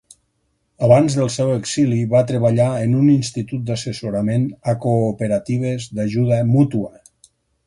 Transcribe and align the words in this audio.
Abans 0.85 1.17
del 1.17 1.27
seu 1.33 1.51
exili, 1.55 1.99
va 2.13 2.23
treballar 2.31 2.69
en 2.85 2.95
un 3.01 3.11
institut 3.17 3.69
d'assessorament 3.69 4.49
a 4.75 4.79
Cooperatives 4.87 5.87
d'Ajuda 6.01 6.43
Mútua. 6.55 6.93